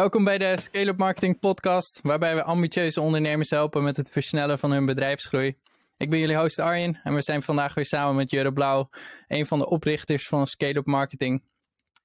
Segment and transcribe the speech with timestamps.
[0.00, 4.70] Welkom bij de Scale-up Marketing Podcast, waarbij we ambitieuze ondernemers helpen met het versnellen van
[4.70, 5.56] hun bedrijfsgroei.
[5.96, 8.88] Ik ben jullie host Arjen en we zijn vandaag weer samen met Jure Blauw,
[9.28, 11.42] een van de oprichters van Scale-up Marketing.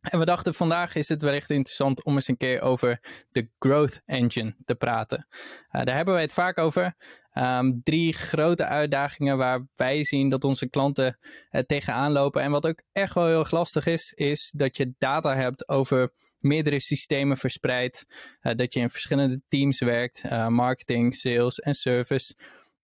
[0.02, 3.00] En we dachten vandaag is het wellicht interessant om eens een keer over
[3.31, 5.27] de Growth Engine te praten.
[5.32, 6.96] Uh, daar hebben wij het vaak over.
[7.34, 11.18] Um, drie grote uitdagingen waar wij zien dat onze klanten
[11.52, 12.41] uh, tegenaan lopen.
[12.41, 16.11] En wat ook echt wel heel lastig is, is dat je data hebt over
[16.45, 18.05] meerdere systemen verspreid.
[18.41, 22.35] Uh, dat je in verschillende teams werkt, marketing, sales en service.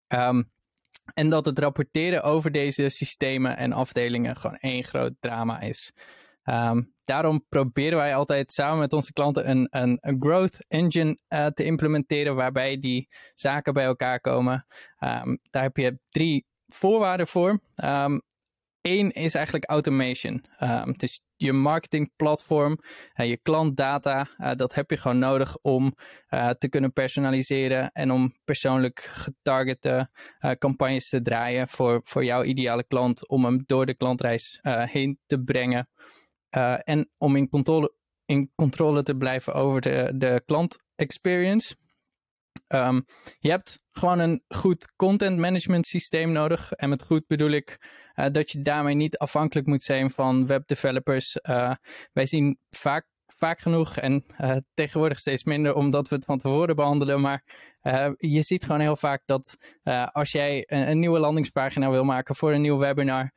[0.08, 0.52] Um,
[1.14, 5.92] en dat het rapporteren over deze systemen en afdelingen gewoon één groot drama is.
[6.46, 11.46] Um, daarom proberen wij altijd samen met onze klanten een, een, een growth engine uh,
[11.46, 14.66] te implementeren waarbij die zaken bij elkaar komen.
[15.00, 17.60] Um, daar heb je drie voorwaarden voor.
[18.82, 20.46] Eén is eigenlijk automation.
[20.60, 22.78] Um, dus je marketingplatform,
[23.16, 25.96] uh, je klantdata, uh, dat heb je gewoon nodig om
[26.30, 30.10] uh, te kunnen personaliseren en om persoonlijk getargete
[30.58, 35.44] campagnes te draaien voor, voor jouw ideale klant, om hem door de klantreis heen te
[35.44, 35.90] brengen.
[36.84, 37.94] En om in controle,
[38.26, 41.76] in controle te blijven over de, de klant experience.
[42.74, 43.06] Um,
[43.40, 46.72] je hebt gewoon een goed content management systeem nodig.
[46.72, 51.38] En met goed bedoel ik uh, dat je daarmee niet afhankelijk moet zijn van webdevelopers.
[51.50, 51.72] Uh,
[52.14, 56.76] wij zien vaak vaak genoeg en uh, tegenwoordig steeds minder omdat we het van tevoren
[56.76, 57.22] behandelen.
[57.22, 57.44] Maar
[58.18, 59.58] je ziet gewoon heel vaak dat
[60.12, 63.32] als jij een, een, nieuwe landingspagina wil maken voor een nieuw webinar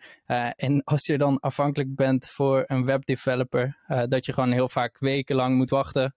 [0.57, 3.79] en als je dan afhankelijk bent voor een webdeveloper,
[4.09, 6.15] dat je gewoon heel vaak wekenlang moet wachten.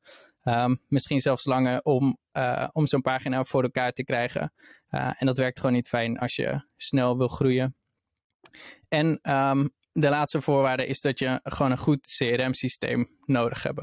[0.48, 2.17] Um, misschien zelfs langer om,
[2.72, 4.54] om zo'n pagina voor elkaar te krijgen.
[4.89, 7.76] en dat werkt gewoon niet fijn als je snel wil groeien.
[8.88, 13.80] En um, de laatste voorwaarde is dat je gewoon een goed CRM-systeem nodig hebt.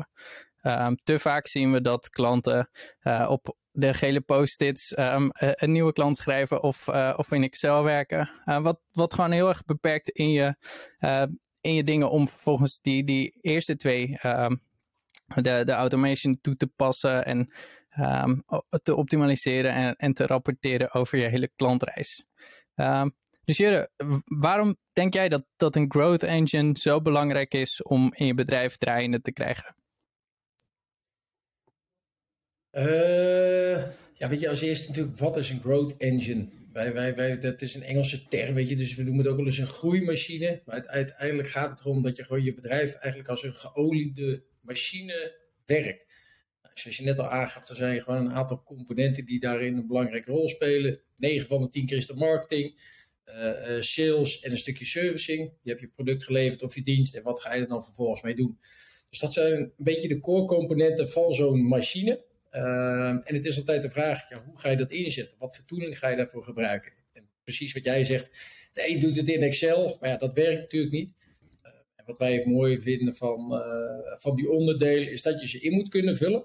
[0.63, 2.71] Um, te vaak zien we dat klanten
[3.03, 4.93] uh, op de gele post-its
[5.37, 8.31] een nieuwe klant schrijven of, of in Excel werken.
[8.45, 10.57] Wat, wat gewoon heel erg beperkt in je,
[11.61, 14.19] in je dingen om vervolgens die, die eerste twee,
[15.43, 17.53] de, de automation toe te passen en
[18.83, 22.27] te optimaliseren en, en te rapporteren over je hele klantreis.
[22.75, 23.91] Um, dus Jure,
[24.25, 28.77] waarom denk jij dat, dat een growth engine zo belangrijk is om in je bedrijf
[28.77, 29.77] draaiende te krijgen?
[32.73, 33.77] Uh,
[34.13, 36.49] ja, weet je, als eerste natuurlijk, wat is een growth engine?
[36.73, 39.37] Wij, wij, wij, dat is een Engelse term, weet je, dus we noemen het ook
[39.37, 40.63] wel eens een groeimachine.
[40.65, 45.37] Maar uiteindelijk gaat het erom dat je gewoon je bedrijf eigenlijk als een geoliede machine
[45.67, 46.07] werkt.
[46.63, 49.87] Nou, zoals je net al aangaf, er zijn gewoon een aantal componenten die daarin een
[49.87, 51.01] belangrijke rol spelen.
[51.17, 53.03] 9 van de 10 keer is de marketing.
[53.27, 55.53] Uh, sales en een stukje servicing.
[55.63, 58.23] Je hebt je product geleverd of je dienst en wat ga je er dan vervolgens
[58.23, 58.59] mee doen.
[59.11, 62.25] Dus dat zijn een beetje de core componenten van zo'n machine.
[62.53, 65.39] Uh, en het is altijd de vraag, hoe ga je dat inzetten?
[65.39, 66.93] Wat voor tooling ga je daarvoor gebruiken?
[67.13, 68.31] En precies wat jij zegt,
[68.73, 71.13] de een doet het in Excel, maar ja, dat werkt natuurlijk niet.
[72.07, 73.63] Wat wij mooi vinden van,
[74.19, 76.45] van die onderdelen, is dat je ze in moet kunnen vullen.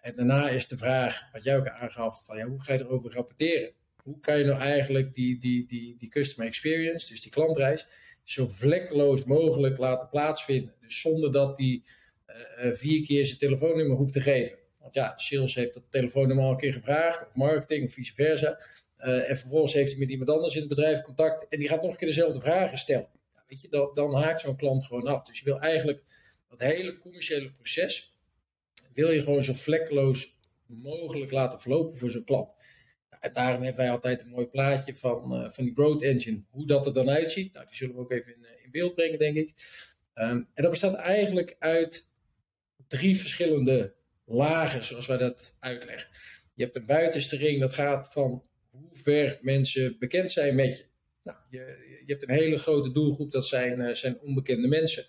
[0.00, 3.12] En daarna is de vraag, wat jij ook aangaf, van, ja, hoe ga je erover
[3.12, 3.72] rapporteren?
[4.02, 7.86] hoe kan je nou eigenlijk die, die, die, die customer experience, dus die klantreis,
[8.22, 10.74] zo vlekkeloos mogelijk laten plaatsvinden.
[10.80, 11.84] Dus zonder dat die
[12.26, 14.58] uh, vier keer zijn telefoonnummer hoeft te geven.
[14.80, 18.60] Want ja, sales heeft dat telefoonnummer al een keer gevraagd, of marketing, of vice versa.
[18.96, 21.90] En vervolgens heeft hij met iemand anders in het bedrijf contact en die gaat nog
[21.90, 23.08] een keer dezelfde vragen stellen.
[23.70, 25.22] Dan, dan haakt zo'n klant gewoon af.
[25.22, 26.02] Dus je wil eigenlijk
[26.48, 28.12] dat hele commerciële proces,
[28.92, 32.54] wil je gewoon zo vlekkeloos mogelijk laten verlopen voor zo'n klant.
[33.20, 36.42] En daarom hebben wij altijd een mooi plaatje van, uh, van die Growth Engine.
[36.50, 38.94] Hoe dat er dan uitziet, nou, die zullen we ook even in, eh, in beeld
[38.94, 39.54] brengen, denk ik.
[40.14, 42.08] Um, en dat bestaat eigenlijk uit
[42.86, 46.08] drie verschillende lagen, zoals wij dat uitleggen.
[46.54, 50.84] Je hebt een buitenste ring, dat gaat van hoe ver mensen bekend zijn met je.
[51.22, 51.58] Nou, je,
[52.06, 55.06] je hebt een hele grote doelgroep, dat zijn, uh, zijn onbekende mensen.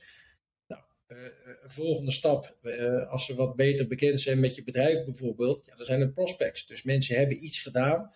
[1.08, 1.20] Uh,
[1.64, 2.58] volgende stap,
[3.10, 6.68] als ze wat beter bekend zijn met je bedrijf bijvoorbeeld, ja, dan zijn het prospects.
[6.68, 8.14] Dus mensen hebben iets gedaan,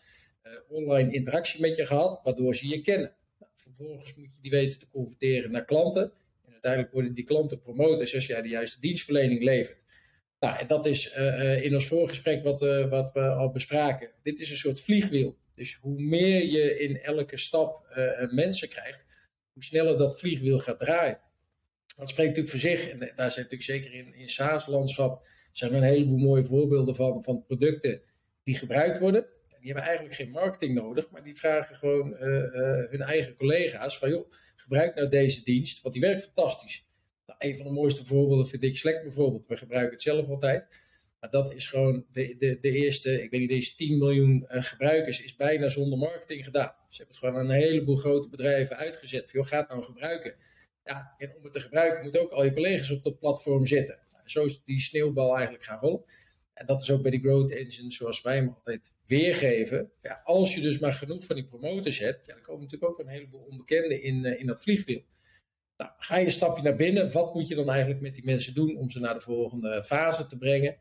[0.67, 3.15] online interactie met je gehad, waardoor ze je kennen.
[3.39, 6.11] Nou, vervolgens moet je die weten te converteren naar klanten.
[6.45, 9.81] En uiteindelijk worden die klanten promotors als jij de juiste dienstverlening levert.
[10.39, 11.13] Nou, en dat is
[11.61, 12.59] in ons voorgesprek wat,
[12.89, 14.11] wat we al bespraken.
[14.23, 15.37] Dit is een soort vliegwiel.
[15.57, 17.97] Dus hoe meer je in elke stap
[18.31, 19.05] mensen krijgt,
[19.53, 21.19] hoe sneller dat vliegwiel gaat draaien.
[21.95, 22.89] Dat spreekt natuurlijk voor zich.
[22.89, 27.43] En daar zijn natuurlijk zeker in, in SaaS-landschap zijn een heleboel mooie voorbeelden van, van
[27.43, 28.01] producten
[28.43, 29.21] die gebruikt worden.
[29.23, 33.35] En die hebben eigenlijk geen marketing nodig, maar die vragen gewoon uh, uh, hun eigen
[33.35, 36.85] collega's van joh, gebruik nou deze dienst, want die werkt fantastisch.
[37.25, 39.47] Nou, een van de mooiste voorbeelden vind ik Slack bijvoorbeeld.
[39.47, 40.79] We gebruiken het zelf altijd.
[41.19, 45.23] Maar dat is gewoon de, de, de eerste, ik weet niet, deze 10 miljoen gebruikers
[45.23, 46.75] is bijna zonder marketing gedaan.
[46.89, 49.29] Ze hebben het gewoon aan een heleboel grote bedrijven uitgezet.
[49.29, 50.35] Van, joh, ga het nou gebruiken.
[50.83, 53.99] Ja, en om het te gebruiken moet ook al je collega's op dat platform zitten.
[54.09, 56.03] Nou, zo is die sneeuwbal eigenlijk gaan rollen.
[56.53, 59.91] En dat is ook bij die growth engine zoals wij hem altijd weergeven.
[60.23, 63.07] Als je dus maar genoeg van die promoters hebt, ja, dan komen natuurlijk ook een
[63.07, 65.03] heleboel onbekenden in, uh, in dat vliegwiel.
[65.77, 67.11] Nou, ga je een stapje naar binnen.
[67.11, 70.25] Wat moet je dan eigenlijk met die mensen doen om ze naar de volgende fase
[70.25, 70.77] te brengen?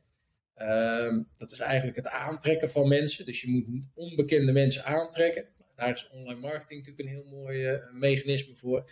[0.58, 3.26] Uh, dat is eigenlijk het aantrekken van mensen.
[3.26, 5.44] Dus je moet onbekende mensen aantrekken.
[5.74, 8.90] Daar is online marketing natuurlijk een heel mooi uh, mechanisme voor.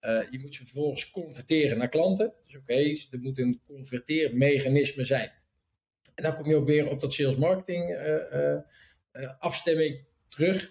[0.00, 2.32] Uh, je moet ze vervolgens converteren naar klanten.
[2.44, 2.74] Dus oké,
[3.10, 5.32] er moet een converteermechanisme zijn.
[6.14, 10.70] En dan kom je ook weer op dat sales marketing uh, afstemming terug.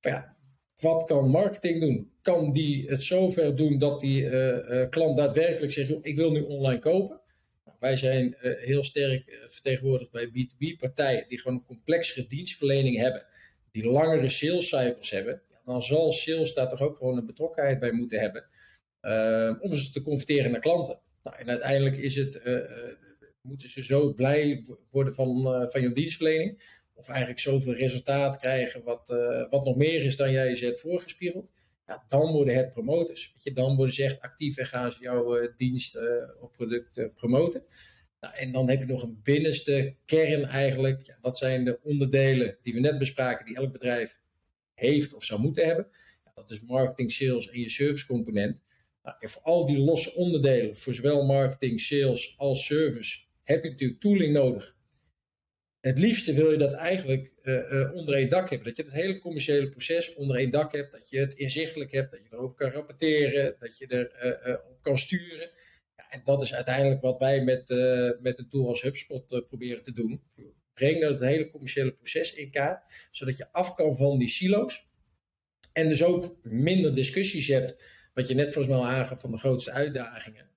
[0.00, 0.36] Ja,
[0.80, 2.10] wat kan marketing doen?
[2.22, 4.28] Kan die het zover doen dat die
[4.88, 7.20] klant daadwerkelijk zegt: Ik wil nu online kopen?
[7.66, 13.26] Nou, wij zijn heel sterk vertegenwoordigd bij B2B-partijen die gewoon een complexere dienstverlening hebben,
[13.70, 15.42] die langere sales cycles hebben.
[15.64, 18.48] Dan zal sales daar toch ook gewoon een betrokkenheid bij moeten hebben
[19.60, 21.00] om ze te converteren naar klanten.
[21.22, 22.42] Nou, en uiteindelijk is het
[23.40, 26.74] moeten ze zo blij worden van, van je dienstverlening.
[26.94, 29.08] Of eigenlijk zoveel resultaat krijgen wat,
[29.50, 31.50] wat nog meer is dan jij ze hebt voorgespiegeld.
[32.08, 33.34] Dan worden het promoters.
[33.54, 35.98] Dan worden ze echt actief en gaan ze jouw uh, dienst
[36.40, 37.64] of product promoten.
[38.20, 41.06] Nou, en dan heb je nog een binnenste kern eigenlijk.
[41.06, 44.20] Ja, dat zijn de onderdelen die we net bespraken, die elk bedrijf
[44.74, 45.88] heeft of zou moeten hebben.
[46.24, 48.62] Ja, dat is marketing, sales en je service component.
[49.02, 53.70] Nou, en voor al die losse onderdelen, voor zowel marketing, sales als service, heb je
[53.70, 54.75] natuurlijk tooling nodig.
[55.86, 58.66] Het liefste wil je dat eigenlijk uh, uh, onder één dak hebben.
[58.66, 60.92] Dat je het hele commerciële proces onder één dak hebt.
[60.92, 62.10] Dat je het inzichtelijk hebt.
[62.10, 63.56] Dat je erover kan rapporteren.
[63.58, 65.50] Dat je er uh, op kan sturen.
[65.96, 67.68] Ja, en dat is uiteindelijk wat wij met,
[68.20, 70.22] met een tool als HubSpot proberen te doen.
[70.74, 73.08] Breng dat het hele commerciële proces in kaart.
[73.10, 74.88] Zodat je af kan van die silo's.
[75.72, 77.74] En dus ook minder discussies hebt.
[78.14, 80.50] Wat je net volgens mij al aangaf van de grootste uitdagingen.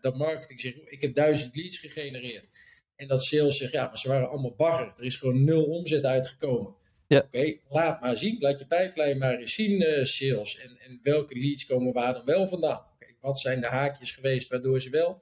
[0.00, 2.46] Dat marketing zegt, ik heb duizend leads gegenereerd.
[2.96, 4.94] En dat sales zegt, ja, maar ze waren allemaal bagger.
[4.98, 6.74] Er is gewoon nul omzet uitgekomen.
[7.06, 7.18] Ja.
[7.18, 8.36] Oké, laat maar zien.
[8.40, 10.58] Laat je pijplijn maar eens zien, uh, sales.
[10.58, 12.84] En, en welke leads komen waar dan wel vandaan?
[12.94, 15.20] Okay, wat zijn de haakjes geweest waardoor, ze wel,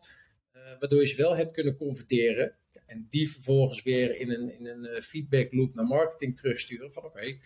[0.57, 2.55] uh, waardoor je ze wel hebt kunnen converteren?
[2.87, 6.93] En die vervolgens weer in een, in een feedback loop naar marketing terugsturen.
[6.93, 7.39] Van oké,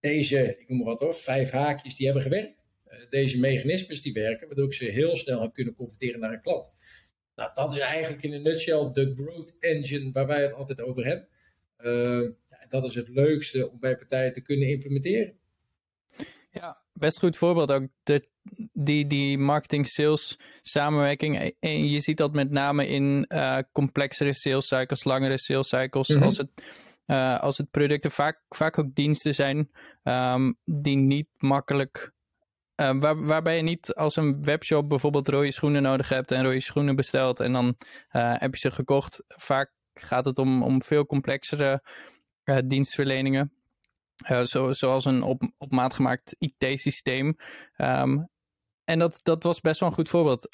[0.00, 2.66] deze, ik noem maar wat hoor, vijf haakjes die hebben gewerkt.
[2.84, 6.42] Eh, deze mechanismes die werken, waardoor ik ze heel snel heb kunnen converteren naar een
[6.42, 6.70] klant.
[7.34, 11.04] Nou, dat is eigenlijk in een nutshell de growth engine waar wij het altijd over
[11.04, 11.28] hebben.
[11.84, 15.34] Uh, ja, dat is het leukste om bij partijen te kunnen implementeren.
[16.50, 17.86] Ja, best goed voorbeeld ook.
[18.02, 18.28] De,
[18.72, 21.54] die, die marketing-sales samenwerking.
[21.60, 26.08] En je ziet dat met name in uh, complexere sales cycles, langere sales cycles.
[26.08, 26.24] Mm -hmm.
[26.24, 26.48] Als het.
[27.06, 29.70] Uh, als het producten vaak, vaak ook diensten zijn
[30.04, 32.12] um, die niet makkelijk
[32.76, 36.60] uh, waar, waarbij je niet als een webshop bijvoorbeeld rode schoenen nodig hebt en rode
[36.60, 39.22] schoenen bestelt en dan uh, heb je ze gekocht.
[39.28, 41.82] Vaak gaat het om, om veel complexere
[42.44, 43.52] uh, dienstverleningen.
[44.42, 47.36] Zo, zoals een op, op maat gemaakt IT-systeem.
[47.76, 48.28] Um,
[48.84, 50.48] en dat, dat was best wel een goed voorbeeld.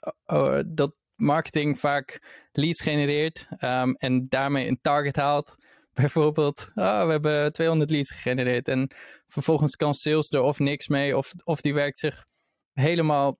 [0.66, 2.22] dat marketing vaak
[2.52, 5.56] leads genereert um, en daarmee een target haalt
[6.00, 8.68] bijvoorbeeld, oh, we hebben 200 leads gegenereerd.
[8.68, 8.90] En
[9.26, 12.24] vervolgens kan sales er of niks mee, of, of die werkt zich
[12.72, 13.38] helemaal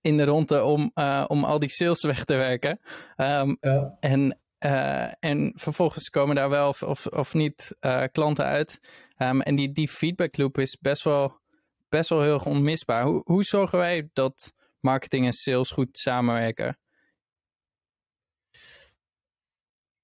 [0.00, 2.80] in de ronde om, uh, om al die sales weg te werken.
[3.16, 3.96] Um, ja.
[4.00, 8.80] en, uh, en vervolgens komen daar wel of, of, of niet uh, klanten uit.
[9.18, 11.40] Um, en die, die feedback loop is best wel,
[11.88, 13.04] best wel heel onmisbaar.
[13.04, 16.78] Hoe, hoe zorgen wij dat marketing en sales goed samenwerken?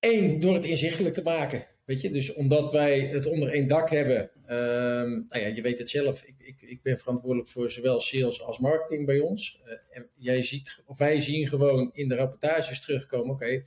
[0.00, 1.66] Eén, door het inzichtelijk te maken.
[1.84, 4.30] Weet je, dus omdat wij het onder één dak hebben.
[4.46, 6.22] Um, nou ja, je weet het zelf.
[6.22, 9.60] Ik, ik, ik, ben verantwoordelijk voor zowel sales als marketing bij ons.
[9.64, 13.30] Uh, en jij ziet, of wij zien gewoon in de rapportages terugkomen.
[13.30, 13.64] Oké, okay,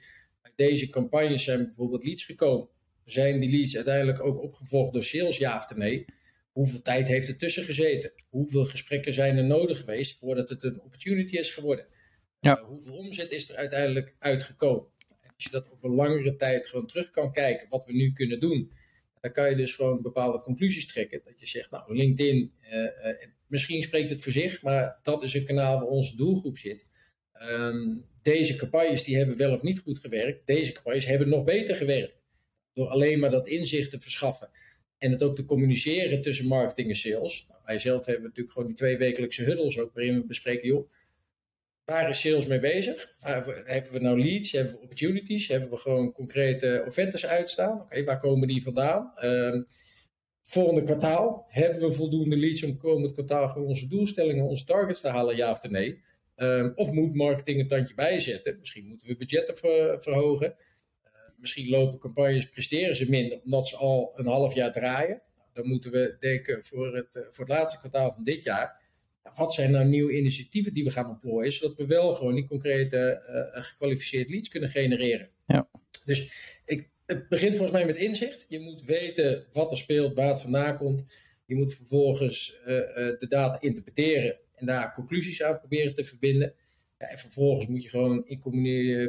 [0.55, 2.67] deze campagnes zijn bijvoorbeeld leads gekomen.
[3.05, 6.05] Zijn die leads uiteindelijk ook opgevolgd door sales, ja of nee?
[6.51, 8.11] Hoeveel tijd heeft er tussen gezeten?
[8.29, 11.85] Hoeveel gesprekken zijn er nodig geweest voordat het een opportunity is geworden?
[12.39, 12.59] Ja.
[12.59, 14.85] Uh, hoeveel omzet is er uiteindelijk uitgekomen?
[15.43, 18.71] Als je dat over langere tijd gewoon terug kan kijken, wat we nu kunnen doen,
[19.19, 21.21] dan kan je dus gewoon bepaalde conclusies trekken.
[21.25, 22.89] Dat je zegt, nou, LinkedIn, uh, uh,
[23.47, 26.87] misschien spreekt het voor zich, maar dat is een kanaal waar onze doelgroep zit.
[27.49, 30.47] Um, deze campagnes die hebben wel of niet goed gewerkt.
[30.47, 32.21] Deze campagnes hebben nog beter gewerkt.
[32.73, 34.49] Door alleen maar dat inzicht te verschaffen
[34.97, 37.45] en het ook te communiceren tussen marketing en sales.
[37.49, 40.91] Nou, wij zelf hebben natuurlijk gewoon die twee wekelijkse huddles ook, waarin we bespreken, joh,
[41.91, 43.15] waar is sales mee bezig?
[43.19, 44.51] Hebben we nou leads?
[44.51, 45.47] Hebben we opportunities?
[45.47, 47.81] Hebben we gewoon concrete offertes uitstaan?
[47.81, 49.13] Oké, waar komen die vandaan?
[49.23, 49.67] Um,
[50.41, 55.07] volgende kwartaal, hebben we voldoende leads om komend kwartaal gewoon onze doelstellingen, onze targets te
[55.07, 56.01] halen, ja of nee?
[56.35, 58.57] Um, of moet marketing een tandje bijzetten?
[58.59, 59.57] Misschien moeten we budgetten
[60.01, 60.55] verhogen.
[61.03, 65.21] Uh, misschien lopen campagnes, presteren ze minder, omdat ze al een half jaar draaien.
[65.53, 68.80] Dan moeten we denken voor het, uh, voor het laatste kwartaal van dit jaar
[69.35, 73.23] wat zijn nou nieuwe initiatieven die we gaan ontplooien, zodat we wel gewoon die concrete
[73.55, 75.29] uh, gekwalificeerd leads kunnen genereren.
[75.47, 75.69] Ja.
[76.05, 76.31] Dus
[76.65, 78.45] ik, het begint volgens mij met inzicht.
[78.49, 81.03] Je moet weten wat er speelt, waar het vandaan komt.
[81.45, 86.53] Je moet vervolgens uh, de data interpreteren en daar conclusies aan proberen te verbinden.
[86.99, 88.39] Ja, en vervolgens moet je gewoon in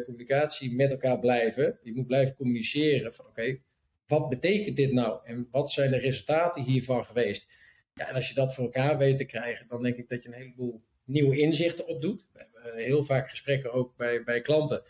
[0.04, 1.78] communicatie met elkaar blijven.
[1.82, 3.58] Je moet blijven communiceren van oké,
[4.06, 5.20] wat betekent dit nou?
[5.24, 7.46] En wat zijn de resultaten hiervan geweest?
[7.94, 10.28] Ja, en als je dat voor elkaar weet te krijgen, dan denk ik dat je
[10.28, 12.26] een heleboel nieuwe inzichten opdoet.
[12.32, 14.82] We hebben heel vaak gesprekken ook bij, bij klanten.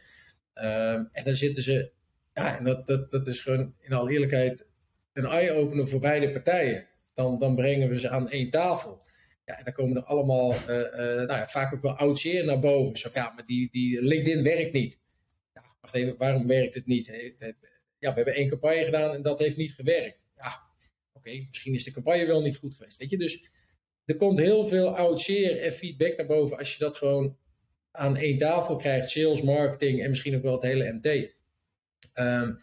[0.54, 1.90] Um, en dan zitten ze,
[2.34, 4.66] ja, en dat, dat, dat is gewoon in alle eerlijkheid
[5.12, 6.86] een eye-opener voor beide partijen.
[7.14, 9.02] Dan, dan brengen we ze aan één tafel.
[9.44, 12.44] Ja, en dan komen er allemaal, uh, uh, nou ja, vaak ook wel oud zeer
[12.44, 12.96] naar boven.
[12.96, 14.98] Zo ja, maar die, die LinkedIn werkt niet.
[15.54, 17.06] Ja, wacht even, waarom werkt het niet?
[17.98, 20.20] Ja, we hebben één campagne gedaan en dat heeft niet gewerkt.
[21.22, 22.96] Oké, misschien is de campagne wel niet goed geweest.
[22.96, 23.50] Weet je, dus
[24.04, 27.36] er komt heel veel oud zeer en feedback naar boven als je dat gewoon
[27.90, 31.34] aan één tafel krijgt, sales, marketing en misschien ook wel het hele MT.
[32.14, 32.60] Um,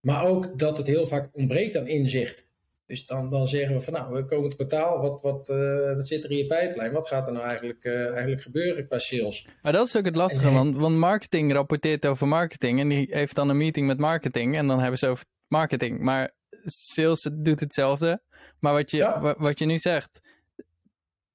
[0.00, 2.46] maar ook dat het heel vaak ontbreekt aan inzicht.
[2.86, 6.06] Dus dan, dan zeggen we van nou, we komen het kwartaal, wat, wat, uh, wat
[6.06, 6.92] zit er in je pijplijn?
[6.92, 9.46] Wat gaat er nou eigenlijk, uh, eigenlijk gebeuren qua sales?
[9.62, 13.34] Maar dat is ook het lastige, want, want marketing rapporteert over marketing en die heeft
[13.34, 16.00] dan een meeting met marketing en dan hebben ze over marketing.
[16.00, 18.20] Maar sales doet hetzelfde.
[18.60, 20.20] Maar wat je, wat je nu zegt,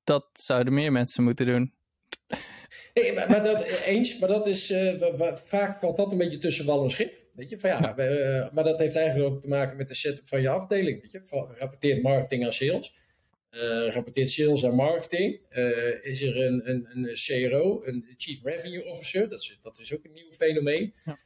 [0.04, 1.74] dat zouden meer mensen moeten doen.
[2.94, 6.66] Nee, maar, maar dat, eens, maar dat is, uh, vaak valt dat een beetje tussen
[6.66, 7.22] wal en schip.
[7.34, 10.28] Weet je, van ja, uh, maar dat heeft eigenlijk ook te maken met de setup
[10.28, 11.02] van je afdeling.
[11.02, 13.02] Weet je, van, rapporteert marketing aan sales.
[13.52, 15.40] Uh, rapporteert sales aan marketing.
[16.02, 20.06] is er een, een, een CRO, een Chief Revenue Officer, dat is, dat is ook
[20.06, 20.94] een nieuw fenomeen.
[21.06, 21.18] Ja.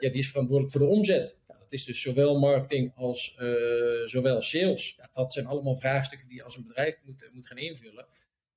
[0.00, 1.36] ja, die is verantwoordelijk voor de omzet
[1.74, 4.94] is dus zowel marketing als uh, zowel sales.
[4.96, 8.06] Ja, dat zijn allemaal vraagstukken die je als een bedrijf moet, moet gaan invullen.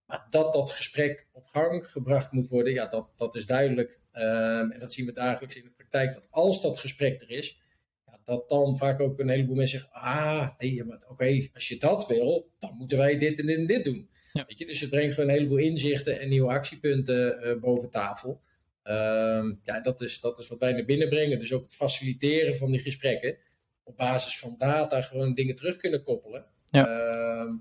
[0.06, 4.00] Maar dat dat gesprek op gang gebracht moet worden, ja, dat, dat is duidelijk.
[4.14, 7.60] Um, en dat zien we dagelijks in de praktijk, dat als dat gesprek er is,
[8.06, 12.08] ja, dat dan vaak ook een heleboel mensen zeggen, ah, nee, oké, als je dat
[12.08, 14.10] wil, dan moeten wij dit en dit en dit doen.
[14.34, 14.46] Ja.
[14.48, 14.66] Weet je?
[14.66, 18.42] Dus het brengt gewoon een heleboel inzichten en nieuwe actiepunten uh, boven tafel.
[18.90, 21.40] Um, ja, dat is, dat is wat wij naar binnen brengen.
[21.40, 23.38] Dus ook het faciliteren van die gesprekken.
[23.84, 26.46] Op basis van data gewoon dingen terug kunnen koppelen.
[26.66, 26.88] Ja.
[26.88, 27.52] Uh,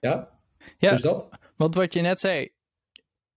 [0.00, 0.38] ja.
[0.78, 1.28] ja, dus dat.
[1.56, 2.54] Want wat je net zei.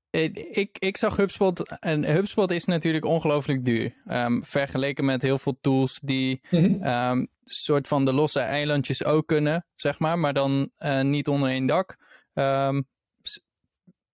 [0.09, 1.79] Ik, ik zag HubSpot.
[1.79, 3.93] En HubSpot is natuurlijk ongelooflijk duur.
[4.07, 6.87] Um, vergeleken met heel veel tools die mm -hmm.
[6.87, 10.19] um, soort van de losse eilandjes ook kunnen, zeg maar.
[10.19, 11.97] Maar dan uh, niet onder één dak.
[12.33, 12.87] Um,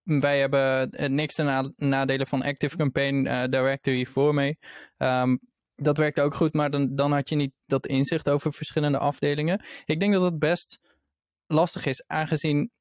[0.06, 4.58] wij hebben niks ten nadelen van Active Campaign uh, Directory voor mee.
[4.98, 5.40] Um,
[5.76, 9.66] dat werkte ook goed, maar dan, dan had je niet dat inzicht over verschillende afdelingen.
[9.86, 10.80] Ik denk dat het best
[11.48, 12.72] lastig is, aangezien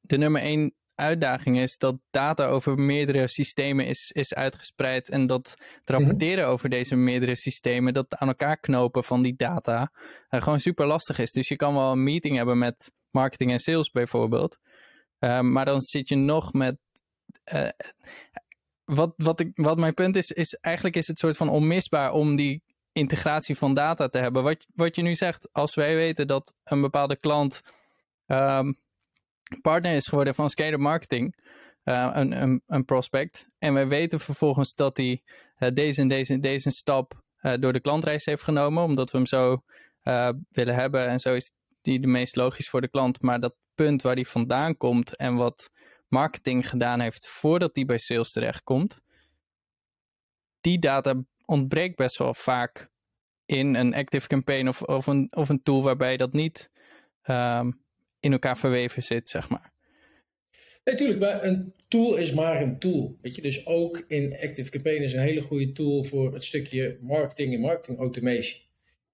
[0.00, 5.50] de nummer één uitdaging is dat data over meerdere systemen is, is uitgespreid en dat
[5.50, 5.98] het mhm.
[5.98, 9.92] rapporteren over deze meerdere systemen, dat aan elkaar knopen van die data,
[10.30, 11.32] uh, gewoon super lastig is.
[11.32, 14.58] Dus je kan wel een meeting hebben met marketing en sales bijvoorbeeld,
[15.20, 16.78] Ehm, maar dan zit je nog met.
[17.54, 17.68] Uh,
[18.84, 22.36] wat, wat, ik, wat mijn punt is, is eigenlijk is het soort van onmisbaar om
[22.36, 22.62] die
[22.92, 24.42] integratie van data te hebben.
[24.42, 27.62] Wat, wat je nu zegt, als wij weten dat een bepaalde klant
[28.26, 28.78] um,
[29.60, 31.36] partner is geworden van Scalar Marketing,
[31.84, 35.22] uh, een, een, een, prospect, en wij weten vervolgens dat hij
[35.58, 37.22] uh, deze en deze, deze stap
[37.60, 39.62] door de klantreis heeft genomen, omdat we hem zo
[40.50, 41.50] willen hebben en zo is
[41.80, 45.34] die de meest logisch voor de klant, maar dat punt waar die vandaan komt en
[45.34, 45.70] wat
[46.08, 48.98] marketing gedaan heeft voordat die bij sales terechtkomt,
[50.60, 52.88] die data ontbreekt best wel vaak
[53.46, 56.70] in een active campaign of, of, een, of een tool waarbij dat niet
[57.24, 57.82] um,
[58.20, 59.72] in elkaar verweven zit, zeg maar.
[60.84, 63.18] Natuurlijk, maar een tool is maar een tool.
[63.22, 66.98] Weet je, dus ook in Active Campaign is een hele goede tool voor het stukje
[67.00, 68.60] marketing en marketing automation.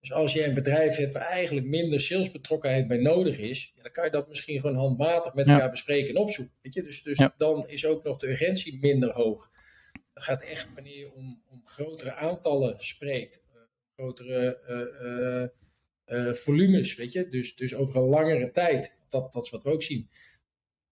[0.06, 4.04] Dus als je een bedrijf hebt waar eigenlijk minder salesbetrokkenheid bij nodig is, dan kan
[4.04, 6.54] je dat misschien gewoon handmatig met elkaar bespreken en opzoeken.
[6.62, 6.82] Weet je?
[6.82, 9.50] Dus, dus dan is ook nog de urgentie minder hoog.
[10.14, 13.60] Het gaat echt wanneer je om, om grotere aantallen spreekt, uh,
[13.96, 14.58] grotere
[16.06, 18.96] uh, uh, volumes, weet je, dus, dus over een langere tijd.
[19.08, 20.10] Dat, dat is wat we ook zien.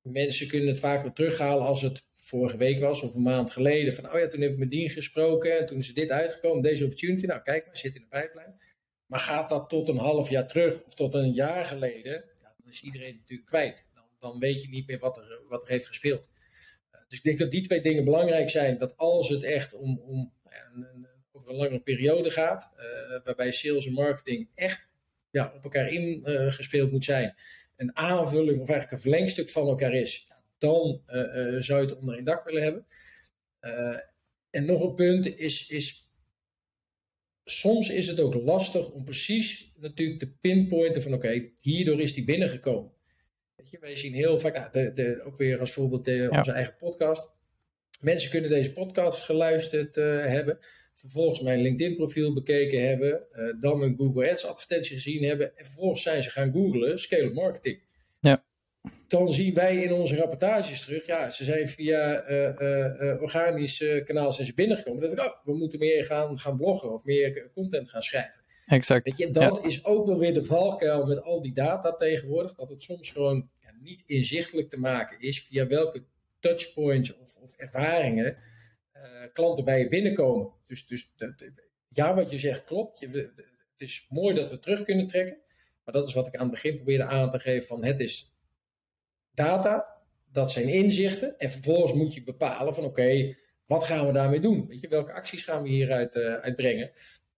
[0.02, 3.94] Mensen kunnen het vaak weer terughalen als het vorige week was of een maand geleden.
[3.94, 6.85] Van, oh ja, toen heb ik met die gesproken en toen is dit uitgekomen, deze
[6.85, 7.26] opportunity.
[7.26, 8.63] Nou, kijk maar, zit in de pijplijn.
[9.06, 12.70] Maar gaat dat tot een half jaar terug of tot een jaar geleden, ja, dan
[12.70, 13.87] is iedereen natuurlijk kwijt.
[13.94, 16.30] Dan, dan weet je niet meer wat er, wat er heeft gespeeld.
[16.92, 18.78] Uh, dus ik denk dat die twee dingen belangrijk zijn.
[18.78, 23.50] Dat als het echt om, om ja, een, over een langere periode gaat, uh, waarbij
[23.50, 24.87] sales en marketing echt
[25.30, 27.34] ja, op elkaar ingespeeld uh, moet zijn,
[27.76, 32.14] een aanvulling of eigenlijk een verlengstuk van elkaar is, dan uh, zou je het onder
[32.14, 32.87] één dak willen hebben.
[34.50, 36.03] En nog een punt is, is,
[37.44, 42.14] soms is het ook lastig om precies natuurlijk te pinpointen van oké, okay, hierdoor is
[42.14, 42.92] die binnengekomen.
[43.56, 46.28] Weet je, wij zien heel vaak, nou, de, de, ook weer als voorbeeld de, ja.
[46.28, 47.32] onze eigen podcast.
[48.00, 50.58] Mensen kunnen deze podcast geluisterd uh, hebben,
[50.94, 55.64] vervolgens mijn LinkedIn profiel bekeken hebben, uh, dan een Google Ads advertentie gezien hebben en
[55.64, 57.82] vervolgens zijn ze gaan googlen scale marketing.
[59.14, 64.47] Dan zien wij in onze rapportages terug, ja, ze zijn via uh, organische kanaal zijn
[64.47, 65.00] ze binnengekomen.
[65.00, 68.42] Dat ik, oh, we moeten meer gaan, gaan bloggen of meer content gaan schrijven.
[68.66, 69.04] Exact.
[69.04, 69.68] Weet je, dat ja.
[69.68, 73.49] is ook wel weer de valkuil met al die data tegenwoordig, dat het soms gewoon
[73.61, 76.04] ja, niet inzichtelijk te maken is via welke
[76.40, 78.37] touchpoints of, of ervaringen
[79.33, 80.52] klanten bij je binnenkomen.
[80.66, 81.44] Dus, dus dat,
[81.88, 83.00] ja, wat je zegt klopt.
[83.00, 85.37] Je, het is mooi dat we terug kunnen trekken.
[85.85, 88.33] Maar dat is wat ik aan het begin probeerde aan te geven van het is
[89.34, 89.86] data,
[90.32, 91.38] dat zijn inzichten.
[91.38, 93.36] En vervolgens moet je bepalen van oké, okay,
[93.66, 94.66] wat gaan we daarmee doen?
[94.66, 96.90] Weet je, welke acties gaan we hieruit uh, uitbrengen?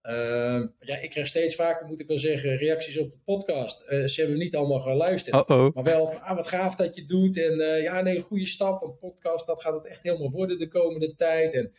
[0.03, 3.83] Uh, ja, ik krijg steeds vaker, moet ik wel zeggen, reacties op de podcast.
[3.89, 5.35] Uh, ze hebben niet allemaal geluisterd.
[5.35, 5.75] Uh -oh.
[5.75, 7.37] Maar wel van, ah, wat gaaf dat je doet.
[7.37, 8.81] En uh, ja, nee, goede stap.
[8.81, 11.53] Een podcast, dat gaat het echt helemaal worden de komende tijd.
[11.53, 11.71] En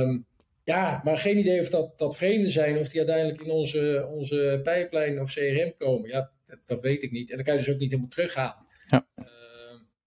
[0.00, 0.26] um,
[0.64, 2.78] ja, maar geen idee of dat, dat vreemden zijn.
[2.78, 6.08] Of die uiteindelijk in onze, onze pijplijn of CRM komen.
[6.08, 7.30] Ja, dat, dat weet ik niet.
[7.30, 8.66] En dan kan je dus ook niet helemaal terughalen.
[8.88, 9.06] Ja.
[9.16, 9.26] Uh,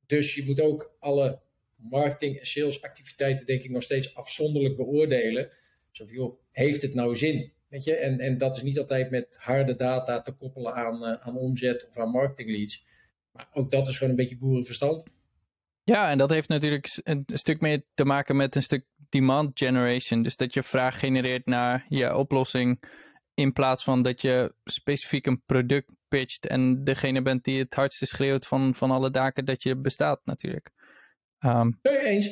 [0.06, 1.42] dus je moet ook alle
[1.76, 5.52] marketing- en salesactiviteiten, denk ik, nog steeds afzonderlijk beoordelen.
[5.92, 7.54] Zo van, joh, heeft het nou zin?
[7.68, 7.96] Weet je?
[7.96, 11.88] En, en dat is niet altijd met harde data te koppelen aan, uh, aan omzet
[11.88, 12.86] of aan marketing leads.
[13.32, 15.04] Maar ook dat is gewoon een beetje boerenverstand.
[15.84, 20.24] Ja, en dat heeft natuurlijk een stuk meer te maken met een stuk demand generation.
[20.24, 22.84] Dus dat je vraag genereert naar je oplossing.
[23.34, 28.06] In plaats van dat je specifiek een product pitcht en degene bent die het hardste
[28.06, 30.70] schreeuwt van, van alle daken dat je bestaat natuurlijk.
[31.40, 32.28] Um, nee, eens.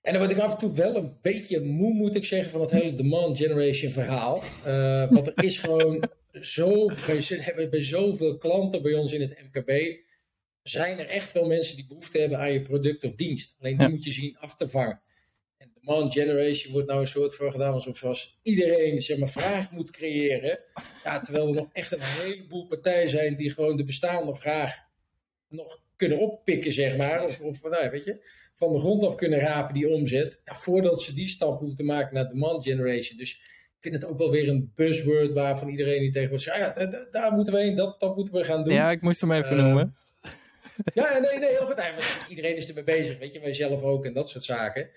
[0.00, 2.60] En dan word ik af en toe wel een beetje moe, moet ik zeggen, van
[2.60, 4.42] het hele demand generation verhaal.
[4.66, 6.90] Uh, want er is gewoon zo,
[7.28, 9.96] hebben bij zoveel klanten bij ons in het MKB,
[10.62, 13.56] zijn er echt veel mensen die behoefte hebben aan je product of dienst.
[13.58, 13.92] Alleen die ja.
[13.92, 15.02] moet je zien af te vangen.
[15.88, 19.90] Demand generation wordt nou een soort voor gedaan alsof als iedereen zeg maar, vraag moet
[19.90, 20.58] creëren.
[21.04, 24.76] Ja, terwijl er nog echt een heleboel partijen zijn die gewoon de bestaande vraag
[25.48, 27.22] nog kunnen oppikken, zeg maar.
[27.22, 30.40] Of, of nou, weet je, van de grond af kunnen rapen die omzet.
[30.44, 33.18] Ja, voordat ze die stap hoeven te maken naar demand generation.
[33.18, 33.32] Dus
[33.76, 37.06] ik vind het ook wel weer een buzzword waarvan iedereen die tegenwoordig zegt, ja, daar,
[37.10, 38.74] daar moeten we heen, dat, dat moeten we gaan doen.
[38.74, 39.96] Ja, ik moest hem even uh, noemen.
[40.94, 41.82] Ja, nee, nee, heel goed.
[42.28, 44.90] Iedereen is ermee bezig, weet je, wij zelf ook en dat soort zaken.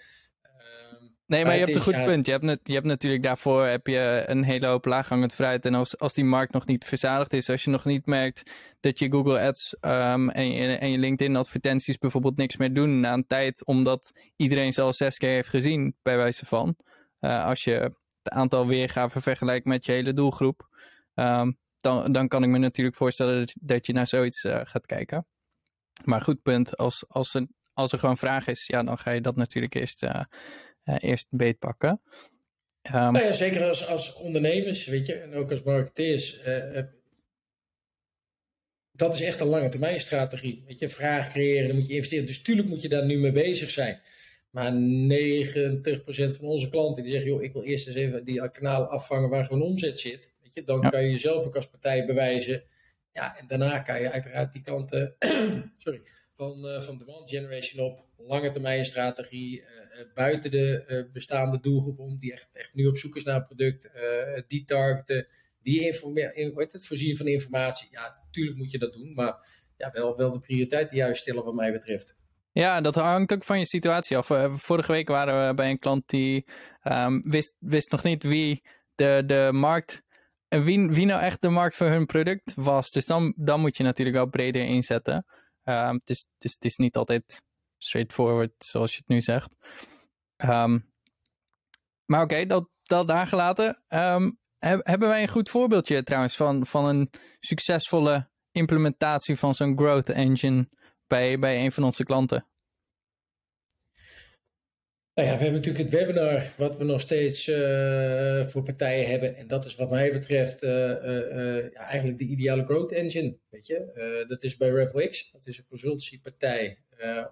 [1.31, 2.25] Nee, maar, maar je hebt is, een goed ja, punt.
[2.25, 5.65] Je hebt, net, je hebt natuurlijk daarvoor heb je een hele hoop laaghangend fruit.
[5.65, 8.99] En als, als die markt nog niet verzadigd is, als je nog niet merkt dat
[8.99, 13.13] je Google Ads um, en, je, en je LinkedIn advertenties bijvoorbeeld niks meer doen na
[13.13, 16.75] een tijd, omdat iedereen ze al zes keer heeft gezien, bij wijze van.
[17.19, 20.67] Uh, als je het aantal weergaven vergelijkt met je hele doelgroep,
[21.15, 24.85] um, dan, dan kan ik me natuurlijk voorstellen dat, dat je naar zoiets uh, gaat
[24.85, 25.27] kijken.
[26.03, 29.21] Maar goed punt, als, als, er, als er gewoon vraag is, ja, dan ga je
[29.21, 30.03] dat natuurlijk eerst...
[30.03, 30.21] Uh,
[30.85, 32.01] uh, eerst beetpakken.
[32.87, 36.47] Um, nou ja, zeker als, als ondernemers, weet je, en ook als marketeers.
[36.47, 36.79] Uh,
[38.91, 40.63] dat is echt een lange termijn strategie.
[40.67, 42.25] Weet je, vraag creëren, dan moet je investeren.
[42.25, 44.01] Dus tuurlijk moet je daar nu mee bezig zijn.
[44.49, 44.75] Maar 90%
[46.35, 49.45] van onze klanten die zeggen, joh, ik wil eerst eens even die kanaal afvangen waar
[49.45, 50.33] gewoon omzet zit.
[50.41, 50.89] Weet je, dan ja.
[50.89, 52.63] kan je jezelf ook als partij bewijzen.
[53.11, 55.15] Ja, en daarna kan je uiteraard die kanten,
[55.83, 56.01] sorry,
[56.33, 59.65] van, uh, van demand generation op, lange termijn strategie, uh,
[60.13, 63.89] buiten de bestaande doelgroep om, die echt, echt nu op zoek is naar een product,
[64.47, 65.27] die targeten,
[65.61, 67.87] die informeren, het voorzien van informatie.
[67.91, 69.33] Ja, natuurlijk moet je dat doen, maar
[69.77, 72.15] ja, wel, wel de prioriteiten juist stellen wat mij betreft.
[72.51, 74.29] Ja, dat hangt ook van je situatie af.
[74.61, 76.45] Vorige week waren we bij een klant die
[76.83, 78.63] um, wist, wist nog niet wie
[78.95, 80.03] de, de markt
[80.59, 82.91] wie, wie nou echt de markt voor hun product was.
[82.91, 85.25] Dus dan, dan moet je natuurlijk wel breder inzetten.
[86.03, 87.43] Dus, dus het is niet altijd
[87.77, 89.55] straightforward zoals je het nu zegt.
[90.37, 90.91] Um,
[92.05, 93.83] maar oké, dat, dat daar gelaten.
[93.87, 99.77] Um, heb, hebben wij een goed voorbeeldje trouwens van, van een succesvolle implementatie van zo'n
[99.77, 100.69] growth engine
[101.07, 102.50] bij, bij een van onze klanten?
[105.13, 109.35] Nou ja, we hebben natuurlijk het webinar, wat we nog steeds uh, voor partijen hebben.
[109.35, 110.69] En dat is wat mij betreft uh,
[111.71, 113.37] ja, eigenlijk de ideale growth engine.
[113.49, 114.25] Weet je?
[114.27, 115.31] dat is bij RevOX.
[115.31, 116.77] Dat is een consultancypartij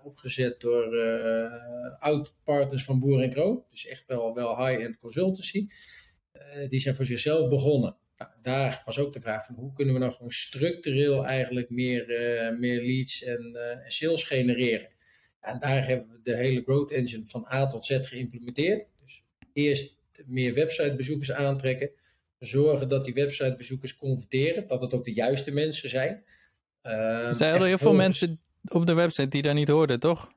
[0.03, 0.97] opgezet door
[1.99, 3.63] oud-partners van Boer en.
[3.69, 5.67] Dus echt wel, wel high-end consultancy.
[6.69, 7.97] die zijn voor zichzelf begonnen.
[8.17, 12.05] Nou, daar was ook de vraag van hoe kunnen we nou gewoon structureel eigenlijk meer,
[12.59, 14.97] meer leads en sales genereren.
[15.39, 18.87] En daar hebben we de hele Growth Engine van A tot Z geïmplementeerd.
[19.01, 19.23] Dus
[19.53, 21.89] eerst meer websitebezoekers aantrekken.
[22.39, 24.67] Zorgen dat die websitebezoekers converteren.
[24.67, 26.23] Dat het ook de juiste mensen zijn.
[26.83, 28.39] Uh, er zijn heel veel mensen
[28.71, 30.31] op de website die daar niet hoorden, toch?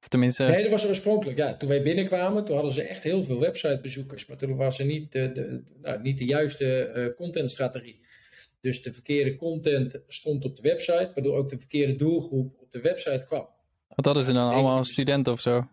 [0.00, 0.44] Of tenminste...
[0.44, 1.38] Nee, dat was oorspronkelijk.
[1.38, 4.26] Ja, toen wij binnenkwamen, toen hadden ze echt heel veel websitebezoekers.
[4.26, 8.02] Maar toen was er niet de, de nou, niet de juiste uh, contentstrategie.
[8.60, 12.80] Dus de verkeerde content stond op de website, waardoor ook de verkeerde doelgroep op de
[12.80, 13.48] website kwam.
[13.94, 15.68] Wat hadden ze dan allemaal studenten of zo?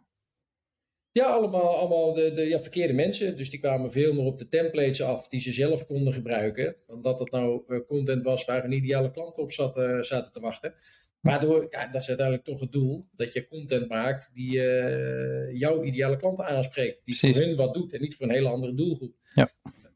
[1.12, 3.38] Ja, allemaal, allemaal de, de ja, verkeerde mensen.
[3.38, 6.76] Dus die kwamen veel meer op de templates af die ze zelf konden gebruiken.
[6.88, 10.40] Dan dat nou uh, content was waar een ideale klant op zat, uh, zaten te
[10.40, 10.74] wachten.
[11.22, 15.84] Waardoor, ja, dat is uiteindelijk toch het doel, dat je content maakt die uh, jouw
[15.84, 17.02] ideale klanten aanspreekt.
[17.06, 17.38] Die Precies.
[17.38, 19.16] voor hun wat doet en niet voor een hele andere doelgroep.
[19.34, 19.50] Ja.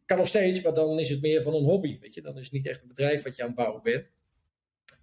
[0.05, 1.99] Kan nog steeds, maar dan is het meer van een hobby.
[1.99, 2.21] Weet je?
[2.21, 4.05] Dan is het niet echt een bedrijf wat je aan het bouwen bent.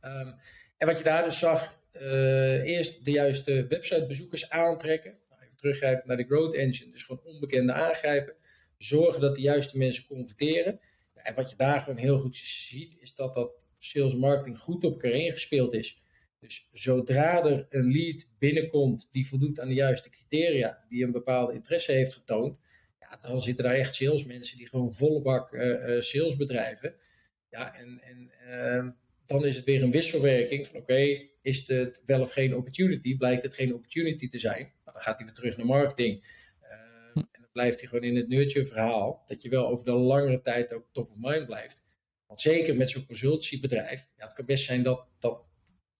[0.03, 0.35] Um,
[0.77, 5.19] en wat je daar dus zag, uh, eerst de juiste websitebezoekers aantrekken.
[5.29, 6.91] Nou, even teruggrijpen naar de Growth Engine.
[6.91, 8.35] Dus gewoon onbekende aangrijpen.
[8.77, 10.81] Zorgen dat de juiste mensen converteren.
[11.15, 14.93] En wat je daar gewoon heel goed ziet, is dat dat sales marketing goed op
[14.93, 16.03] elkaar ingespeeld is.
[16.43, 21.53] Dus zodra er een lead binnenkomt die voldoet aan de juiste criteria, die een bepaalde
[21.53, 22.59] interesse heeft getoond,
[23.01, 26.95] ja, dan zitten daar echt salesmensen die gewoon volle bak uh, uh, sales bedrijven.
[27.51, 28.91] Ja, en, en ehm,
[29.27, 33.17] dan is het weer een wisselwerking van oké, is het wel of geen opportunity?
[33.17, 34.61] Blijkt het geen opportunity te zijn?
[34.63, 36.25] Nou, dan gaat hij weer terug naar marketing.
[36.63, 36.69] Uh,
[37.15, 40.41] en dan blijft hij gewoon in het nurture verhaal, dat je wel over de langere
[40.41, 41.83] tijd ook top of mind blijft.
[42.27, 45.45] Want zeker met zo'n consultancybedrijf, ja, het kan best zijn dat, dat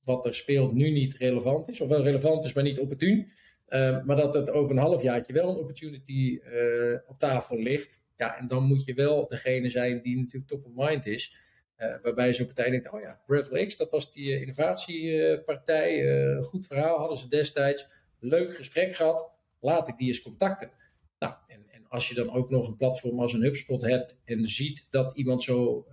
[0.05, 3.31] wat er speelt nu niet relevant is, of wel relevant is, maar niet opportun.
[3.69, 8.03] Uh, maar dat het over een halfjaartje wel een opportunity uh, op tafel ligt.
[8.17, 11.37] Ja, en dan moet je wel degene zijn die natuurlijk top of mind is.
[11.79, 16.67] Uh, waarbij zo'n partij denkt, oh ja, X, dat was die uh, innovatiepartij, uh, goed
[16.67, 17.87] verhaal hadden ze destijds,
[18.19, 19.31] leuk gesprek gehad,
[19.61, 20.71] laat ik die eens contacten.
[21.19, 24.45] Nou, en, en als je dan ook nog een platform als een HubSpot hebt en
[24.45, 25.87] ziet dat iemand zo,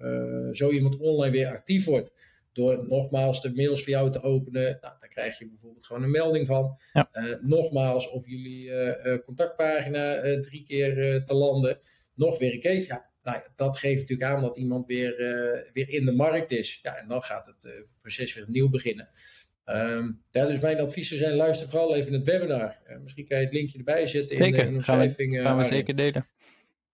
[0.51, 2.13] zo iemand online weer actief wordt,
[2.53, 6.11] door nogmaals de mails voor jou te openen, nou, dan krijg je bijvoorbeeld gewoon een
[6.11, 6.77] melding van.
[6.93, 7.09] Ja.
[7.41, 8.71] nogmaals op jullie
[9.21, 11.79] contactpagina drie keer te landen,
[12.13, 12.87] nog weer een case.
[12.87, 16.79] Ja, nou, dat geeft natuurlijk aan dat iemand weer, uh, weer in de markt is.
[16.81, 19.09] Ja, en dan gaat het uh, proces weer opnieuw beginnen.
[19.65, 22.77] Um, ja, dus mijn advies zou zijn, luister vooral even het webinar.
[22.87, 24.59] Uh, misschien kan je het linkje erbij zetten zeker.
[24.59, 25.33] in de omschrijving.
[25.33, 26.25] Gaan we, gaan we zeker delen.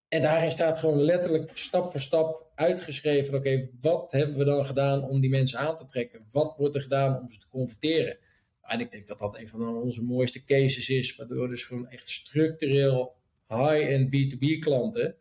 [0.07, 3.35] En daarin staat gewoon letterlijk stap voor stap uitgeschreven.
[3.35, 6.25] Oké, wat hebben we dan gedaan om die mensen aan te trekken?
[6.31, 8.17] Wat wordt er gedaan om ze te converteren?
[8.61, 11.15] En ik denk dat dat een van onze mooiste cases is.
[11.15, 13.15] Waardoor dus gewoon echt structureel
[13.47, 15.15] high-end B2B klanten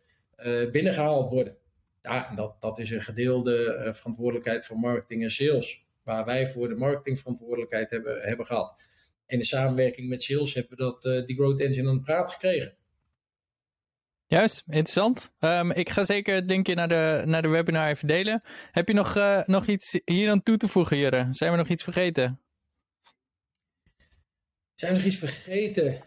[0.71, 1.57] binnengehaald worden.
[2.01, 6.47] Ja, en dat, dat is een gedeelde uh, verantwoordelijkheid voor marketing en sales, waar wij
[6.47, 8.83] voor de marketingverantwoordelijkheid hebben, hebben gehad.
[9.25, 12.31] En in samenwerking met sales hebben we dat, uh, die Growth Engine aan de praat
[12.31, 12.75] gekregen.
[14.27, 15.33] Juist, interessant.
[15.39, 18.43] Um, ik ga zeker het linkje naar de, naar de webinar even delen.
[18.71, 21.27] Heb je nog, nog iets hier aan toe te voegen, Jurre?
[21.29, 22.41] Zijn we nog iets vergeten?
[24.73, 26.01] Zijn we nog iets vergeten?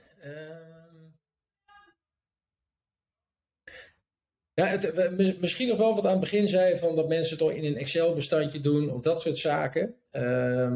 [4.58, 7.56] Ja, het, misschien nog wel wat aan het begin zei van dat mensen het toch
[7.56, 9.94] in een Excel-bestandje doen of dat soort zaken.
[10.12, 10.74] Uh,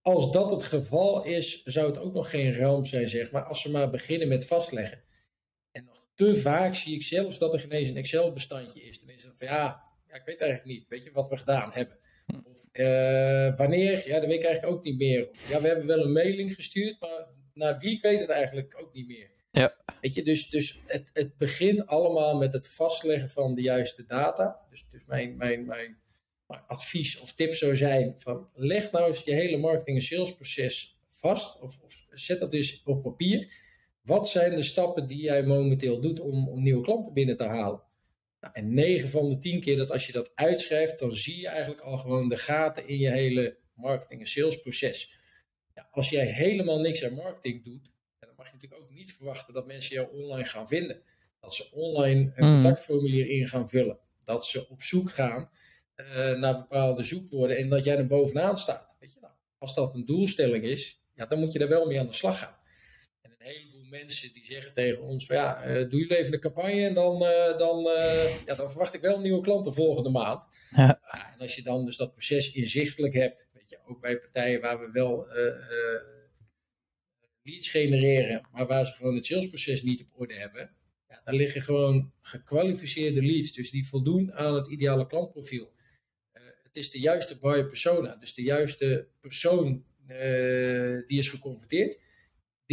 [0.00, 3.60] als dat het geval is, zou het ook nog geen ramp zijn, zeg maar, als
[3.60, 5.02] ze maar beginnen met vastleggen.
[5.70, 9.00] En nog te vaak zie ik zelfs dat er ineens een Excel-bestandje is.
[9.00, 11.70] Dan is het van ja, ja, ik weet eigenlijk niet, weet je, wat we gedaan
[11.72, 11.98] hebben.
[12.44, 15.28] Of uh, wanneer, ja, dat weet ik eigenlijk ook niet meer.
[15.30, 18.80] Of, ja, we hebben wel een mailing gestuurd, maar naar wie, ik weet het eigenlijk
[18.80, 19.30] ook niet meer.
[19.58, 19.76] Ja.
[20.00, 24.60] Weet je, dus, dus het, het begint allemaal met het vastleggen van de juiste data.
[24.70, 25.96] Dus, dus mijn, mijn, mijn,
[26.66, 31.60] advies of tip zou zijn: van leg nou eens je hele marketing- en salesproces vast.
[31.60, 33.54] Of, of zet dat eens op papier.
[34.02, 37.82] Wat zijn de stappen die jij momenteel doet om, om nieuwe klanten binnen te halen?
[38.40, 41.48] Nou, en 9 van de 10 keer dat als je dat uitschrijft, dan zie je
[41.48, 45.18] eigenlijk al gewoon de gaten in je hele marketing- en salesproces.
[45.74, 47.90] Ja, als jij helemaal niks aan marketing doet,
[48.38, 51.02] mag je natuurlijk ook niet verwachten dat mensen jou online gaan vinden.
[51.40, 52.62] Dat ze online een mm.
[52.62, 53.98] contactformulier in gaan vullen.
[54.24, 55.50] Dat ze op zoek gaan
[55.96, 58.96] uh, naar bepaalde zoekwoorden en dat jij er bovenaan staat.
[59.00, 62.00] Weet je, nou, als dat een doelstelling is, ja, dan moet je er wel mee
[62.00, 62.56] aan de slag gaan.
[63.20, 66.38] En een heleboel mensen die zeggen tegen ons: van, ja, uh, doe jullie even de
[66.38, 67.82] campagne en dan, uh, dan,
[68.46, 70.46] ja, dan verwacht ik wel nieuwe klanten volgende maand.
[70.76, 71.00] Ja.
[71.34, 74.80] en als je dan dus dat proces inzichtelijk hebt, weet je, ook bij partijen waar
[74.80, 75.26] we wel
[77.48, 80.70] leads genereren, maar waar ze gewoon het salesproces niet op orde hebben,
[81.08, 85.72] ja, dan liggen gewoon gekwalificeerde leads, dus die voldoen aan het ideale klantprofiel.
[86.62, 89.84] het is de juiste buyer persona, dus de juiste persoon
[91.06, 91.98] die is geconverteerd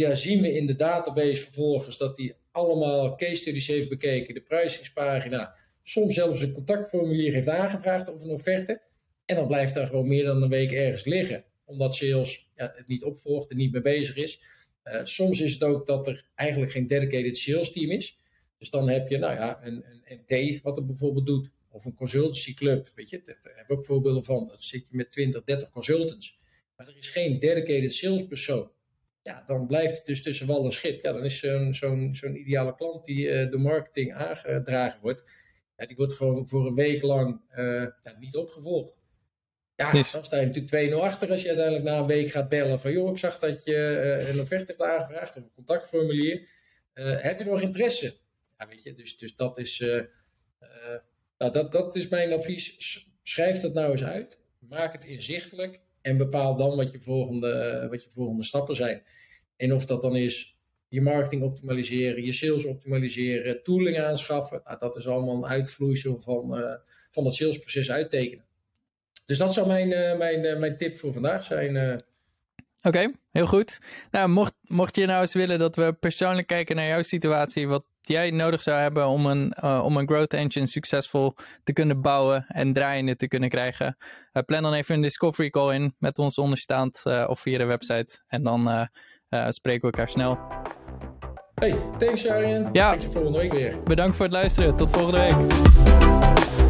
[0.04, 4.40] daar zien we in de database vervolgens dat hij allemaal case studies heeft bekeken, de
[4.40, 8.80] prijzingspagina, soms zelfs een contactformulier heeft aangevraagd of een offerte.
[9.24, 12.86] En dan blijft daar gewoon meer dan een week ergens liggen, omdat sales ja, het
[12.86, 14.40] niet opvolgt en niet mee bezig is.
[14.92, 18.18] Uh, soms is het ook dat er eigenlijk geen dedicated sales team is.
[18.58, 21.94] Dus dan heb je nou ja, een, een NT wat het bijvoorbeeld doet, of een
[21.94, 22.88] consultancy club.
[22.94, 24.48] Weet je, daar hebben we ook voorbeelden van.
[24.48, 26.38] Dat zit je met 20, 30 consultants.
[26.76, 28.70] Maar er is geen dedicated salespersoon
[29.26, 31.02] ja, dan blijft het dus tussen wal en schip.
[31.02, 35.24] Ja, dan is zo'n zo'n zo'n ideale klant die uh, de marketing aangedragen wordt,
[35.76, 37.86] ja, die wordt gewoon voor een week lang uh,
[38.18, 38.98] niet opgevolgd.
[39.76, 42.80] Ja, dan sta je natuurlijk 2-0 achter als je uiteindelijk na een week gaat bellen
[42.80, 43.72] van joh, ik zag dat je
[44.20, 46.48] uh, een offerte hebt aangevraagd of een contactformulier.
[46.94, 48.16] heb je nog interesse?
[48.58, 49.78] Ja, weet je, dus, dus dat is,
[51.38, 53.06] nou, dat, dat is mijn advies.
[53.22, 54.40] Schrijf dat nou eens uit.
[54.58, 55.80] Maak het inzichtelijk.
[56.02, 59.02] En bepaal dan wat je volgende, wat je volgende stappen zijn.
[59.56, 60.58] En of dat dan is
[60.88, 64.60] je marketing optimaliseren, je sales optimaliseren, tooling aanschaffen.
[64.64, 66.48] Nou, dat is allemaal een uitvloeisel van,
[67.10, 68.45] van dat salesproces uittekenen.
[69.26, 72.02] Dus dat zou mijn, uh, mijn, uh, mijn tip voor vandaag zijn.
[72.82, 73.78] Oké, heel goed.
[74.10, 77.84] Nou, mocht, mocht je nou eens willen dat we persoonlijk kijken naar jouw situatie, wat
[78.00, 81.34] jij nodig zou hebben om een, uh, om een growth engine succesvol
[81.64, 83.96] te kunnen bouwen en draaiende te kunnen krijgen,
[84.32, 87.64] uh, plan dan even een discovery call in met ons onderstaand uh, of via de
[87.64, 88.22] website.
[88.26, 88.88] En dan
[89.48, 90.38] spreken we elkaar snel.
[91.54, 92.68] Hey, thanks Arjen.
[92.72, 92.96] Ja.
[92.96, 93.82] Tot volgende week weer.
[93.82, 94.76] Bedankt voor het luisteren.
[94.76, 96.65] Tot volgende week.